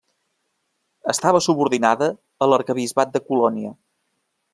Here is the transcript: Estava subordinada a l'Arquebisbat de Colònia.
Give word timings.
Estava 1.11 1.41
subordinada 1.47 2.07
a 2.45 2.47
l'Arquebisbat 2.53 3.13
de 3.19 3.23
Colònia. 3.29 3.75